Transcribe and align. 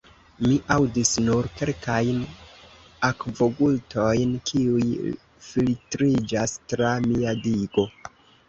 Mi 0.43 0.53
aŭdis 0.75 1.09
nur 1.25 1.49
kelkajn 1.59 2.23
akvogutojn, 3.09 4.33
kiuj 4.49 4.89
filtriĝas 5.51 6.59
tra 6.73 6.99
mia 7.09 7.37
digo. 7.49 7.89